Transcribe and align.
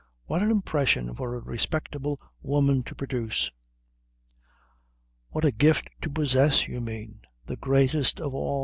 "What 0.25 0.41
an 0.41 0.49
impression 0.49 1.13
for 1.13 1.35
a 1.35 1.41
respectable 1.41 2.19
woman 2.41 2.81
to 2.85 2.95
produce!" 2.95 3.51
"What 5.29 5.45
a 5.45 5.51
gift 5.51 5.89
to 6.01 6.09
possess, 6.09 6.67
you 6.67 6.81
mean. 6.81 7.21
The 7.45 7.55
greatest 7.57 8.19
of 8.19 8.33
all. 8.33 8.59